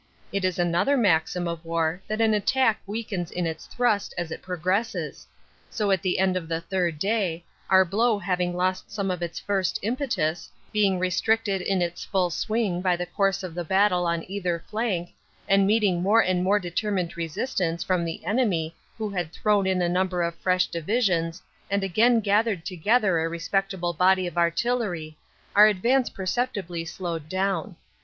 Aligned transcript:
It 0.31 0.43
is 0.43 0.57
another 0.57 0.97
maxim 0.97 1.47
of 1.47 1.63
war 1.63 2.01
that 2.07 2.21
an 2.21 2.33
attack 2.33 2.79
weakens 2.87 3.29
in 3.29 3.45
its 3.45 3.67
thrust 3.67 4.15
as 4.17 4.31
it 4.31 4.41
progresses; 4.41 5.27
so 5.69 5.91
at 5.91 6.01
the 6.01 6.17
end 6.17 6.35
of 6.35 6.47
the 6.47 6.59
third 6.59 6.97
day, 6.97 7.43
our 7.69 7.85
blow 7.85 8.17
having 8.17 8.55
lost 8.57 8.89
some 8.89 9.11
of 9.11 9.21
its 9.21 9.39
first 9.39 9.77
impetus, 9.83 10.49
being 10.73 10.97
restricted 10.97 11.61
in 11.61 11.83
its 11.83 12.03
full 12.03 12.31
swing 12.31 12.81
by 12.81 12.95
the 12.95 13.05
course 13.05 13.43
of 13.43 13.53
the 13.53 13.63
battle 13.63 14.07
on 14.07 14.25
either 14.27 14.63
flank, 14.71 15.11
and 15.47 15.67
meeting 15.67 16.01
more 16.01 16.23
and 16.23 16.41
more 16.43 16.57
determined 16.57 17.15
resistance 17.15 17.83
from 17.83 18.03
the 18.03 18.25
enemy 18.25 18.73
who 18.97 19.11
had 19.11 19.31
thrown 19.31 19.67
in 19.67 19.83
a 19.83 19.87
number 19.87 20.23
of 20.23 20.33
fresh 20.33 20.65
divisions 20.65 21.43
and 21.69 21.83
again 21.83 22.19
gathered 22.21 22.65
together 22.65 23.19
a 23.19 23.29
respectable 23.29 23.93
body 23.93 24.25
of 24.25 24.35
artillery 24.35 25.15
our 25.55 25.67
advance 25.67 26.09
perceptibly 26.09 26.83
slowed 26.83 27.29
down. 27.29 27.75